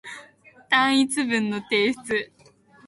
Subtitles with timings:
[0.67, 2.31] 単一文の提出